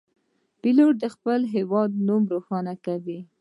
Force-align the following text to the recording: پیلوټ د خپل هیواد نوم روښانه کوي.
پیلوټ 0.61 0.93
د 1.03 1.05
خپل 1.15 1.39
هیواد 1.55 1.89
نوم 2.07 2.21
روښانه 2.33 2.73
کوي. 2.85 3.19